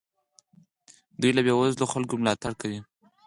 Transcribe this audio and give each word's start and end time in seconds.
دوی 1.21 1.31
له 1.37 1.41
بې 1.45 1.53
وزلو 1.55 1.91
خلکو 1.93 2.13
ملاتړ 2.21 2.51
کوي. 2.61 2.79